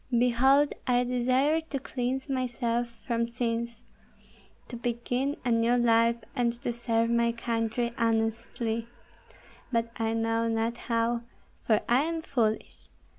[0.17, 3.83] Behold I desire to cleanse myself from sins,
[4.67, 8.87] to begin a new life, and to serve my country honestly;
[9.71, 11.21] but I know not how,
[11.67, 12.89] for I am foolish.